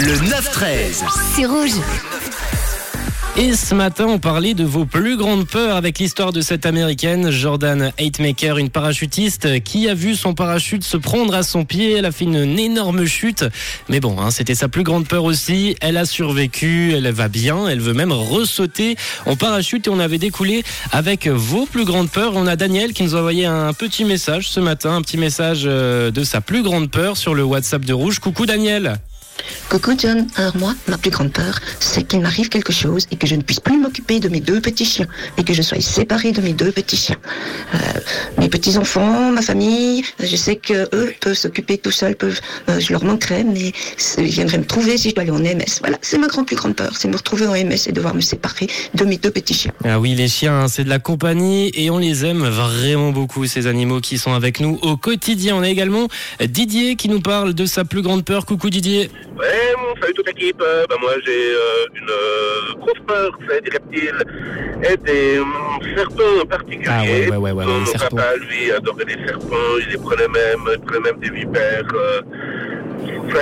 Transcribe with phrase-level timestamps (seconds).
[0.00, 1.02] Le 9-13.
[1.34, 1.72] C'est rouge.
[3.36, 7.30] Et ce matin, on parlait de vos plus grandes peurs avec l'histoire de cette américaine,
[7.30, 11.94] Jordan Hatemaker, une parachutiste qui a vu son parachute se prendre à son pied.
[11.94, 13.44] Elle a fait une énorme chute.
[13.88, 15.76] Mais bon, hein, c'était sa plus grande peur aussi.
[15.80, 18.96] Elle a survécu, elle va bien, elle veut même ressauter
[19.26, 20.62] en parachute et on avait découlé
[20.92, 22.34] avec vos plus grandes peurs.
[22.36, 25.62] On a Daniel qui nous a envoyé un petit message ce matin, un petit message
[25.64, 28.20] euh, de sa plus grande peur sur le WhatsApp de Rouge.
[28.20, 29.00] Coucou Daniel.
[29.68, 33.26] Coucou John, alors moi, ma plus grande peur, c'est qu'il m'arrive quelque chose et que
[33.26, 36.32] je ne puisse plus m'occuper de mes deux petits chiens et que je sois séparée
[36.32, 37.18] de mes deux petits chiens.
[37.74, 37.78] Euh,
[38.38, 42.40] mes petits enfants, ma famille, je sais que eux peuvent s'occuper tout seuls, peuvent,
[42.70, 43.72] euh, je leur manquerai, mais
[44.16, 45.80] ils viendraient me trouver si je dois aller en MS.
[45.80, 48.22] Voilà, c'est ma grande plus grande peur, c'est me retrouver en MS et devoir me
[48.22, 49.72] séparer de mes deux petits chiens.
[49.84, 53.44] Ah oui, les chiens, hein, c'est de la compagnie et on les aime vraiment beaucoup,
[53.44, 55.56] ces animaux qui sont avec nous au quotidien.
[55.56, 56.08] On a également
[56.40, 58.46] Didier qui nous parle de sa plus grande peur.
[58.46, 59.10] Coucou Didier.
[59.36, 59.57] Ouais,
[60.00, 60.60] salut toute l'équipe.
[60.60, 64.24] Euh, bah, moi, j'ai euh, une euh, grosse peur, c'est des reptiles
[64.82, 65.52] et des hum,
[65.96, 66.84] serpents en particulier.
[66.88, 69.56] Ah ouais, ouais, ouais, ouais, Mon papa, lui, adorait les serpents.
[69.80, 71.84] Il les prenait même, il prenait même des vipères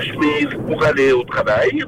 [0.03, 1.85] chemise pour aller au travail.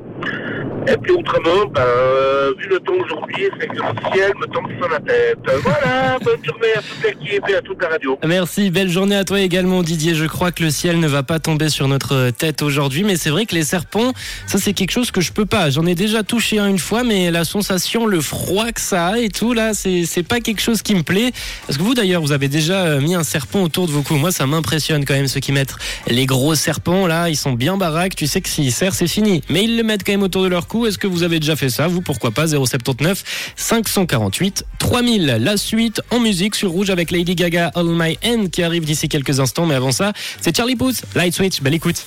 [0.91, 4.69] Et puis autrement, ben, euh, vu le temps aujourd'hui, c'est que le ciel me tombe
[4.79, 5.39] sur la tête.
[5.63, 8.19] Voilà, bonne journée à toute l'équipe et à toute la radio.
[8.27, 10.15] Merci, belle journée à toi également Didier.
[10.15, 13.31] Je crois que le ciel ne va pas tomber sur notre tête aujourd'hui, mais c'est
[13.31, 14.13] vrai que les serpents,
[14.47, 15.71] ça c'est quelque chose que je peux pas.
[15.71, 19.19] J'en ai déjà touché un une fois, mais la sensation, le froid que ça a
[19.19, 21.33] et tout là, c'est c'est pas quelque chose qui me plaît.
[21.69, 24.21] Est-ce que vous d'ailleurs, vous avez déjà euh, mis un serpent autour de vos coups?
[24.21, 25.75] Moi, ça m'impressionne quand même ceux qui mettent
[26.07, 28.17] les gros serpents là, ils sont bien baraques.
[28.17, 29.43] Tu sais que s'ils serrent, c'est fini.
[29.49, 30.78] Mais ils le mettent quand même autour de leur cou.
[30.87, 35.27] Est-ce que vous avez déjà fait ça Vous, pourquoi pas 079 548 3000.
[35.41, 39.09] La suite en musique sur Rouge avec Lady Gaga All My End qui arrive d'ici
[39.09, 39.67] quelques instants.
[39.67, 41.61] Mais avant ça, c'est Charlie Puth, Light Switch.
[41.63, 41.97] Belle écoute.